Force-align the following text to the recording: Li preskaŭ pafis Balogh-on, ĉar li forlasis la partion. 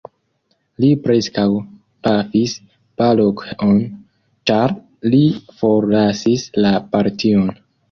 Li 0.83 0.87
preskaŭ 1.01 1.43
pafis 2.07 2.55
Balogh-on, 3.03 3.77
ĉar 4.51 4.75
li 5.13 5.23
forlasis 5.63 6.51
la 6.67 6.75
partion. 6.97 7.49